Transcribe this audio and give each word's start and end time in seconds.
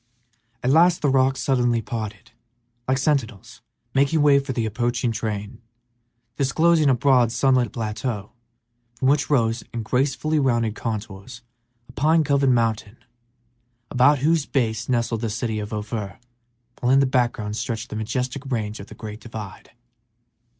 At 0.63 0.71
last 0.71 1.03
the 1.03 1.11
rocks 1.11 1.43
suddenly 1.43 1.79
parted, 1.79 2.31
like 2.87 2.97
sentinels 2.97 3.61
making 3.93 4.23
way 4.23 4.39
for 4.39 4.51
the 4.51 4.65
approaching 4.65 5.11
train, 5.11 5.61
disclosing 6.37 6.89
a 6.89 6.95
broad, 6.95 7.31
sunlit 7.31 7.71
plateau, 7.71 8.31
from 8.95 9.09
which 9.09 9.29
rose, 9.29 9.63
in 9.71 9.83
gracefully 9.83 10.39
rounded 10.39 10.73
contours, 10.73 11.43
a 11.87 11.91
pine 11.91 12.23
covered 12.23 12.49
mountain, 12.49 12.97
about 13.91 14.17
whose 14.25 14.47
base 14.47 14.89
nestled 14.89 15.21
the 15.21 15.25
little 15.25 15.35
city 15.37 15.59
of 15.59 15.71
Ophir, 15.71 16.17
while 16.79 16.91
in 16.91 16.99
the 16.99 17.05
background 17.05 17.55
stretched 17.55 17.91
the 17.91 17.95
majestic 17.95 18.43
range 18.51 18.79
of 18.79 18.87
the 18.87 18.95
great 18.95 19.19
divide. 19.21 19.69